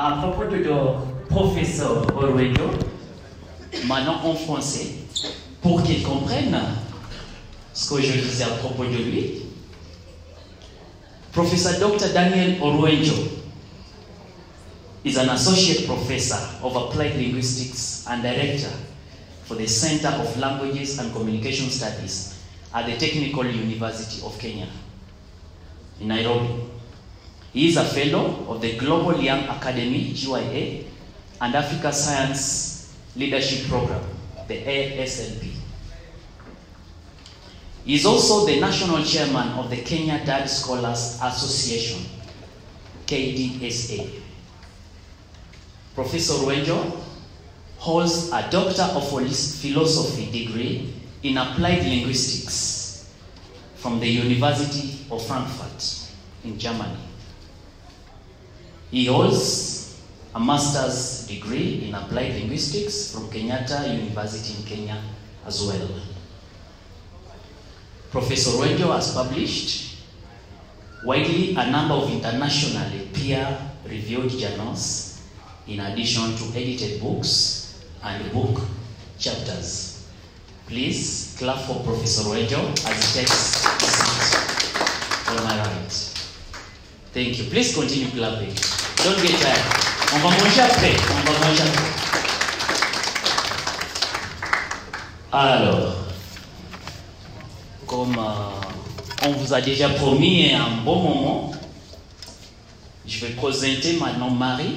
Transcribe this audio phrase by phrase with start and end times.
[0.00, 0.62] À propos de
[1.28, 2.70] professeur Orwejo,
[3.86, 4.90] maintenant en français,
[5.60, 6.56] pour qu'il comprenne
[7.74, 9.42] ce que je disais à propos de lui.
[11.32, 12.12] Professor Dr.
[12.14, 13.12] Daniel Orwejo
[15.04, 18.70] is an associate professor of applied linguistics and director
[19.46, 22.36] for the Center of Languages and Communication Studies
[22.72, 24.68] at the Technical University of Kenya
[26.00, 26.77] in Nairobi.
[27.52, 30.84] He is a fellow of the Global Young Academy, GYA,
[31.40, 34.02] and Africa Science Leadership Program,
[34.46, 35.52] the ASLP.
[37.84, 42.04] He is also the national chairman of the Kenya Dad Scholars Association,
[43.06, 44.20] KDSA.
[45.94, 47.00] Professor Wenjo
[47.78, 50.92] holds a Doctor of Philosophy degree
[51.22, 53.10] in Applied Linguistics
[53.76, 56.12] from the University of Frankfurt
[56.44, 57.07] in Germany.
[58.90, 60.00] He holds
[60.34, 65.02] a master's degree in Applied Linguistics from Kenyatta University in Kenya
[65.46, 65.88] as well.
[68.10, 69.98] Professor Wenjo has published
[71.04, 75.20] widely a number of internationally peer-reviewed journals
[75.66, 78.62] in addition to edited books and book
[79.18, 80.08] chapters.
[80.66, 85.92] Please clap for Professor Wenjo as he takes a seat on my right.
[87.12, 87.44] Thank you.
[87.50, 88.77] Please continue clapping.
[89.04, 89.16] Don't.
[90.14, 90.96] On va manger après.
[91.10, 91.98] On va manger après.
[95.30, 95.94] Alors,
[97.86, 101.52] comme euh, on vous a déjà promis un bon moment,
[103.06, 104.76] je vais présenter maintenant Marie,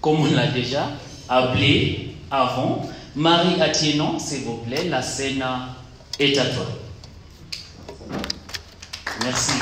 [0.00, 0.88] comme on l'a déjà
[1.28, 2.88] appelé avant.
[3.14, 5.44] Marie Atieno, s'il vous plaît, la scène
[6.18, 6.66] est à toi.
[9.22, 9.52] Merci.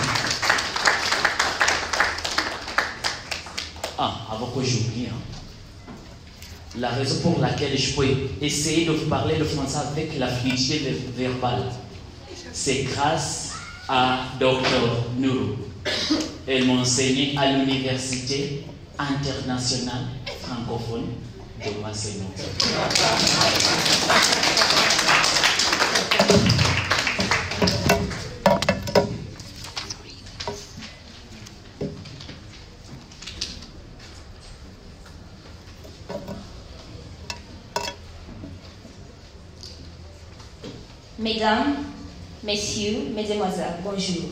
[3.99, 4.11] Ah,
[4.43, 5.93] avant que j'oublie, hein.
[6.79, 8.09] la raison pour laquelle je peux
[8.41, 11.65] essayer de parler le français avec la fluidité verbale,
[12.53, 13.53] c'est grâce
[13.89, 14.61] à Dr.
[15.19, 15.57] Nourou.
[16.47, 18.65] Elle m'a enseigné à l'Université
[18.99, 20.07] internationale
[20.43, 21.07] francophone
[21.65, 22.27] de Masséno.
[41.43, 41.75] Mesdames,
[42.45, 44.31] Messieurs, Mesdemoiselles, bonjour.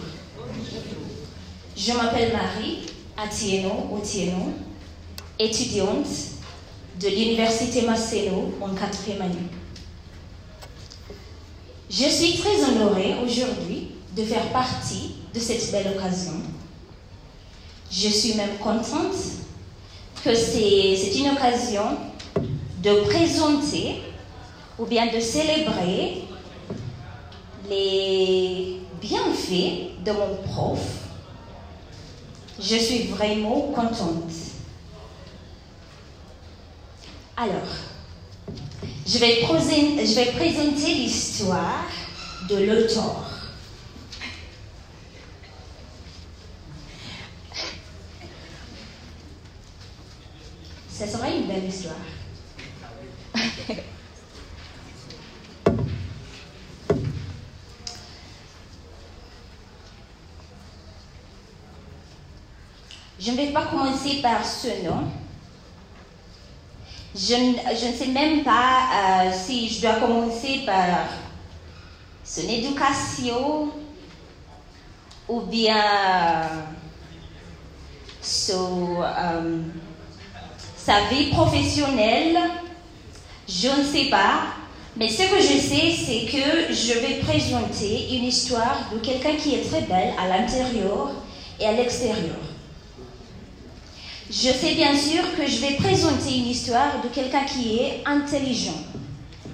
[1.76, 4.52] Je m'appelle Marie Atieno Otieno,
[5.36, 6.06] étudiante
[7.00, 9.48] de l'Université Masséno en quatrième année.
[11.90, 16.34] Je suis très honorée aujourd'hui de faire partie de cette belle occasion.
[17.90, 19.16] Je suis même contente
[20.22, 21.86] que c'est une occasion
[22.84, 23.96] de présenter
[24.78, 26.28] ou bien de célébrer
[27.70, 30.80] les bienfaits de mon prof,
[32.58, 34.32] je suis vraiment contente.
[37.36, 37.72] Alors,
[39.06, 41.86] je vais, présenter, je vais présenter l'histoire
[42.48, 43.26] de l'auteur.
[50.92, 51.94] Ce sera une belle histoire.
[63.30, 65.04] Je ne vais pas commencer par ce nom.
[67.14, 71.06] Je, ne- sais même pas euh, si je dois commencer par
[72.24, 73.68] son éducation
[75.28, 75.76] ou bien
[78.50, 79.58] euh,
[80.76, 82.36] sa vie professionnelle.
[83.48, 84.46] Je ne sais pas.
[84.96, 89.54] Mais ce que je sais, c'est que je vais présenter une histoire de quelqu'un qui
[89.54, 91.12] est très belle à l'intérieur
[91.60, 92.49] et à l'extérieur.
[94.30, 98.78] Je sais bien sûr que je vais présenter une histoire de quelqu'un qui est intelligent.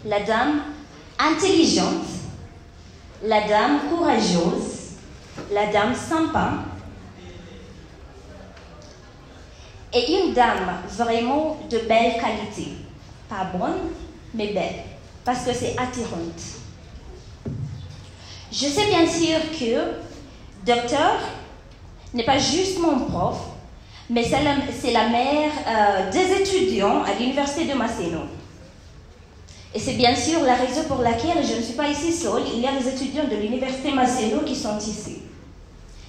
[0.05, 0.65] La dame
[1.19, 2.05] intelligente,
[3.23, 4.97] la dame courageuse,
[5.51, 6.65] la dame sympa
[9.95, 12.73] et une dame vraiment de belle qualité.
[13.31, 13.81] Pas bonne,
[14.35, 14.85] mais belle,
[15.25, 16.43] parce que c'est attirante.
[18.53, 21.19] Je sais bien sûr que docteur
[22.13, 23.39] n'est pas juste mon prof,
[24.09, 28.21] mais c'est la, mère euh, des étudiants à l'université de Masséno.
[29.75, 32.43] Et c'est bien sûr la raison pour laquelle je ne suis pas ici seule.
[32.55, 35.23] Il y a des étudiants de l'université Masséno qui sont ici.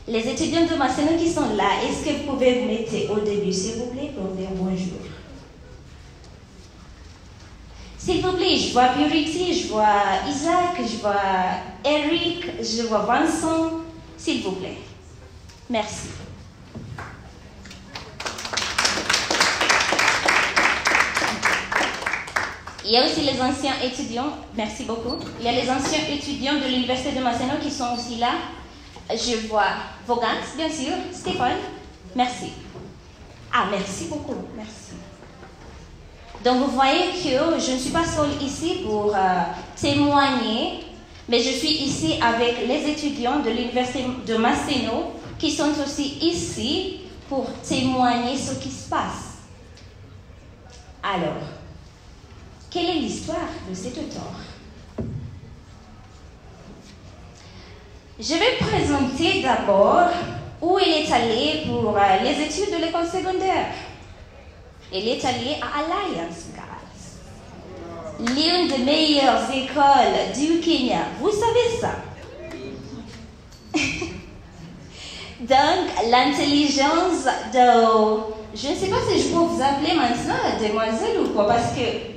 [0.08, 3.52] Les étudiants de Masséno qui sont là, est-ce que vous pouvez vous mettre au début,
[3.52, 5.00] s'il vous plaît, pour dire bonjour?
[7.98, 9.86] S'il vous plaît, je vois Purity, je vois
[10.30, 11.20] Isaac, je vois
[11.84, 13.72] Eric, je vois Vincent.
[14.18, 14.78] S'il vous plaît.
[15.70, 16.08] Merci.
[22.90, 25.18] Il y a aussi les anciens étudiants, merci beaucoup.
[25.42, 28.30] Il y a les anciens étudiants de l'Université de Masséno qui sont aussi là.
[29.10, 29.66] Je vois
[30.08, 31.58] Vogant, bien sûr, Stéphane,
[32.16, 32.54] merci.
[33.54, 34.94] Ah, merci beaucoup, merci.
[36.46, 39.20] Donc vous voyez que je ne suis pas seule ici pour euh,
[39.76, 40.86] témoigner,
[41.28, 47.02] mais je suis ici avec les étudiants de l'Université de Masséno qui sont aussi ici
[47.28, 49.40] pour témoigner ce qui se passe.
[51.04, 51.57] Alors,
[52.70, 54.34] quelle est l'histoire de cet auteur
[58.20, 60.10] Je vais présenter d'abord
[60.60, 63.68] où il est allé pour euh, les études de l'école secondaire.
[64.92, 71.10] Il est allé à Alliance Girls, l'une des meilleures écoles du Kenya.
[71.20, 71.92] Vous savez ça?
[75.40, 78.36] Donc, l'intelligence de...
[78.56, 82.17] Je ne sais pas si je peux vous appeler maintenant demoiselle ou quoi, parce que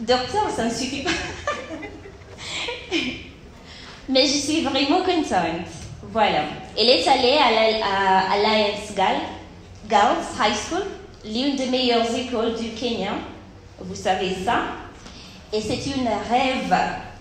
[0.00, 1.10] Docteur, ça ne suffit pas.
[4.08, 5.66] Mais je suis vraiment contente.
[6.12, 6.44] Voilà.
[6.78, 8.92] Elle est allée à Alliance
[9.88, 10.84] Girls High School,
[11.24, 13.14] l'une des meilleures écoles du Kenya.
[13.80, 14.58] Vous savez ça.
[15.52, 16.74] Et c'est une rêve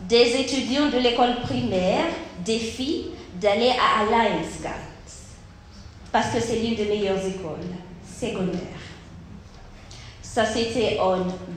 [0.07, 2.05] des étudiants de l'école primaire,
[2.43, 4.73] des filles, d'aller à Alliance Girls.
[6.11, 7.65] Parce que c'est l'une des meilleures écoles
[8.19, 8.74] secondaires.
[10.35, 11.15] Ça, c'était en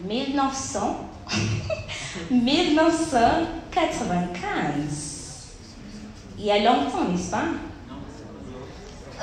[0.08, 1.08] 1900,
[2.30, 3.58] 1995.
[6.38, 7.42] Il y a longtemps, n'est-ce pas?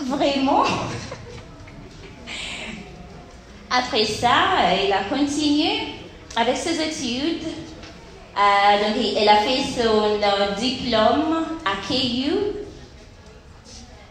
[0.04, 0.66] Vraiment?
[3.72, 4.34] Après ça,
[4.74, 5.70] elle a continué
[6.36, 7.48] avec ses études.
[8.38, 12.30] Euh, donc, elle a fait son euh, diplôme à KU,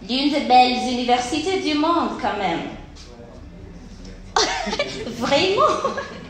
[0.08, 2.70] l'une des belles universités du monde quand même.
[5.18, 5.94] Vraiment?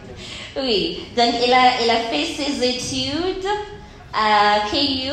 [0.56, 1.08] Oui.
[1.16, 3.46] Donc, elle a, elle a fait ses études
[4.12, 5.10] à KU,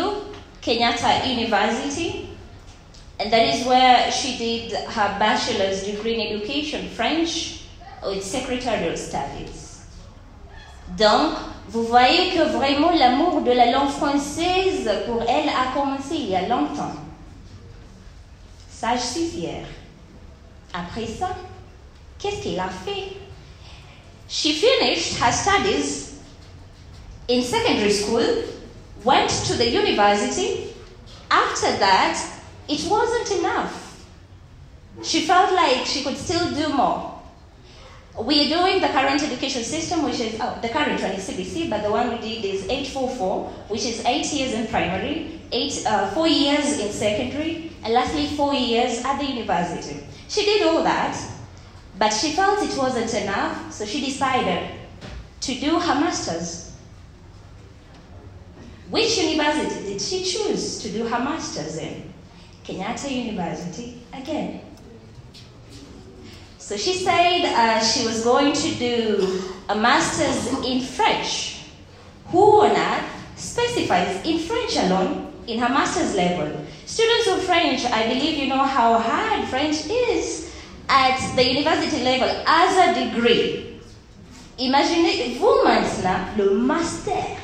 [0.61, 2.27] Kenyatta University.
[3.19, 7.63] And that is where she did her bachelor's degree in education, French,
[8.03, 9.79] with secretarial studies.
[10.97, 11.33] Donc,
[11.69, 16.35] vous voyez que vraiment l'amour de la langue française pour elle a commencé il y
[16.35, 16.95] a longtemps.
[18.69, 19.67] Ça, je suis fière.
[20.73, 21.29] Après ça,
[22.19, 23.17] qu'est-ce qu'elle a fait?
[24.31, 26.17] She finished her studies
[27.27, 28.45] in secondary school,
[29.03, 30.73] went to the university.
[31.29, 32.15] After that,
[32.69, 34.07] it wasn't enough.
[35.03, 37.19] She felt like she could still do more.
[38.23, 41.69] We are doing the current education system, which is oh, the current one is CBC,
[41.69, 46.09] but the one we did is 844, which is eight years in primary, eight, uh,
[46.11, 50.05] four years in secondary, and lastly four years at the university.
[50.29, 51.17] She did all that,
[51.97, 54.71] but she felt it wasn't enough, so she decided
[55.41, 56.71] to do her master's.
[58.89, 62.11] Which university did she choose to do her master's in?
[62.63, 64.61] Kenyatta University again.
[66.57, 71.65] So she said uh, she was going to do a master's in French.
[72.27, 76.65] Who on earth specifies in French alone in her master's level?
[76.85, 80.50] Students of French, I believe you know how hard French is
[80.91, 83.79] at the university level as a degree.
[84.59, 87.37] Imaginez-vous maintenant le master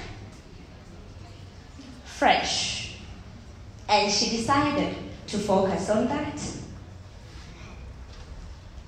[2.03, 2.97] French.
[3.87, 6.37] And she decided to focus on that.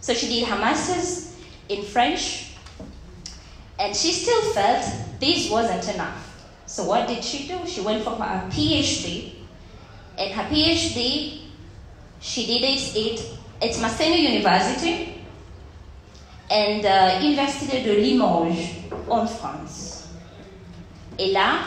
[0.02, 1.38] So she did her master's
[1.70, 2.56] in French,
[3.80, 4.86] and she still felt
[5.22, 6.26] this wasn't enough.
[6.66, 7.66] So what did she do?
[7.66, 9.36] She went for her PhD,
[10.18, 11.44] and her PhD,
[12.20, 15.24] she did it at Masséna University
[16.50, 20.08] and uh, Université de Limoges en France.
[21.18, 21.60] Et là,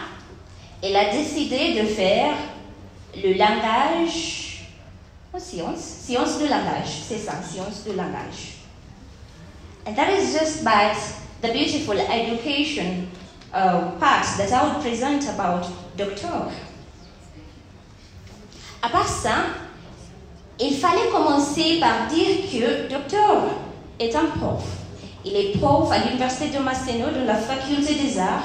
[0.82, 2.34] elle a décidé de faire
[3.14, 4.66] le langage,
[5.34, 8.56] oh, science, science de langage, c'est ça, science de langage.
[9.86, 10.96] And that is just but
[11.42, 13.08] the beautiful education
[13.52, 16.50] uh, part that I would present about Doctor.
[18.80, 19.44] À part ça,
[20.64, 23.42] il fallait commencer par dire que Docteur
[23.98, 24.62] est un prof.
[25.24, 28.44] Il est prof à l'Université de Masséno de la Faculté des Arts,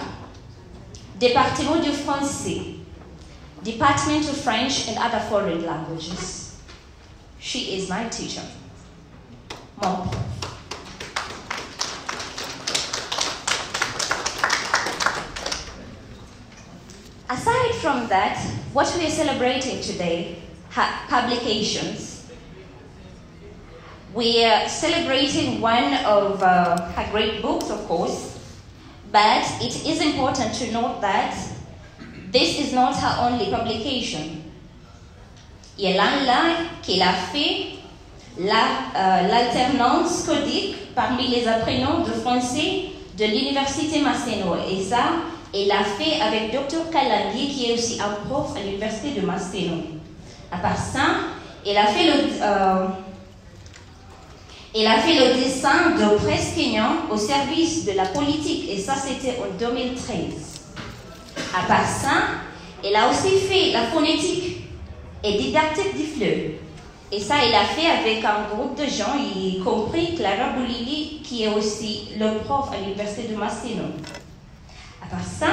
[1.19, 2.61] département du français.
[3.63, 6.53] Department of French and other foreign languages.
[7.39, 8.43] She is my teacher.
[9.81, 10.15] Mon prof.
[17.29, 18.37] Aside from that,
[18.73, 20.37] what we are celebrating today,
[21.09, 22.29] publications,
[24.13, 28.39] we are celebrating one of uh, her great books, of course,
[29.11, 31.35] but it is important to note that
[32.31, 34.43] this is not her only publication.
[35.77, 36.41] Il y a l'un là
[36.81, 37.77] qu'elle a fait
[38.39, 44.55] euh, l'alternance codique parmi les apprenants de français de l'université Masséno.
[44.69, 45.03] Et ça,
[45.53, 49.96] elle l'a fait avec Dr Kalangi, qui est aussi un prof à l'université de Masséno.
[50.51, 51.01] À part ça,
[51.65, 52.87] elle a fait le, euh,
[54.75, 58.95] elle a fait le dessin de presse Kenyan au service de la politique, et ça
[58.95, 60.61] c'était en 2013.
[61.57, 62.09] À part ça,
[62.83, 64.61] elle a aussi fait la phonétique
[65.23, 66.51] et didactique du fleuve.
[67.09, 71.43] Et ça, elle a fait avec un groupe de gens, y compris Clara Boulili, qui
[71.43, 73.83] est aussi le prof à l'université de Massino.
[75.01, 75.47] À part ça,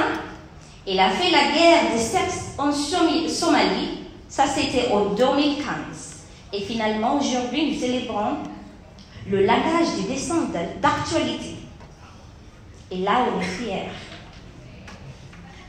[0.85, 4.04] elle a fait la guerre des sexes en Somalie.
[4.29, 6.23] Ça, c'était en 2015.
[6.53, 8.37] Et finalement, aujourd'hui, nous célébrons
[9.29, 11.55] le langage du dessin de- d'actualité.
[12.91, 13.89] Et là, on est fiers.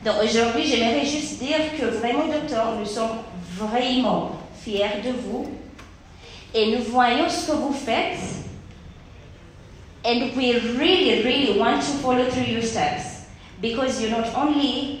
[0.05, 3.17] Donc aujourd'hui, j'aimerais juste dire que vraiment, docteur, nous sommes
[3.57, 4.31] vraiment
[4.63, 5.49] fiers de vous
[6.53, 8.19] et nous voyons ce que vous faites.
[10.05, 13.25] And we really, really want to follow through your steps
[13.61, 14.99] because you're not only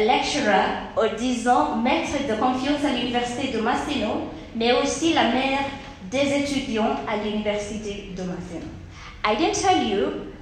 [0.00, 5.60] lecturer or disons maître de confiance à l'université de Masseno, mais aussi la mère
[6.10, 8.66] des étudiants à l'université de Masseno.
[9.24, 10.32] I didn't tell you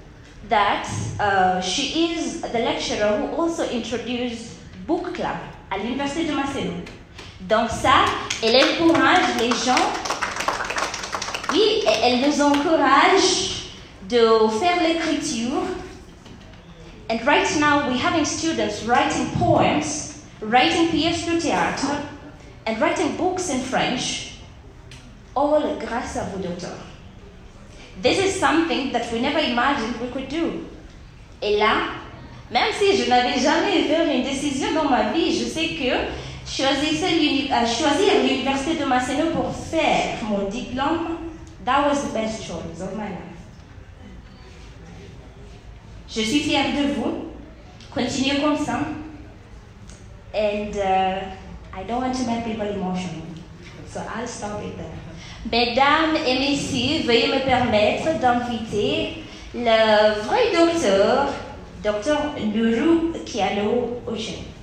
[0.48, 0.86] that
[1.20, 4.56] uh, she is the lecturer who also introduced
[4.86, 5.36] book club
[5.70, 6.72] à l'université de Masseno.
[7.40, 8.04] Donc ça,
[8.42, 9.84] elle encourage les gens,
[11.52, 13.68] oui, elle nous encourage
[14.08, 15.62] de faire l'écriture.
[17.10, 22.02] And right now we're having students writing poems, writing pièces de théâtre,
[22.66, 24.38] and writing books in French,
[25.34, 26.72] all grâce à vous, docteur.
[28.00, 30.66] This is something that we never imagined we could do.
[31.42, 31.90] Et là,
[32.50, 37.66] même si je n'avais jamais fait une décision dans ma vie, je sais que euh,
[37.66, 41.18] choisir l'université de Masseno pour faire mon diplôme,
[41.64, 43.33] that was the best choice of my life.
[46.16, 47.24] Je suis fière de vous.
[47.92, 48.80] Continuez comme ça.
[50.32, 51.20] And uh,
[51.72, 53.26] I don't want to make people emotional.
[53.88, 54.86] So I'll stop it there.
[55.50, 61.32] Mesdames et messieurs, veuillez me permettre d'inviter le vrai docteur,
[61.82, 62.18] docteur
[62.52, 64.53] Nuru Kialo Ocean.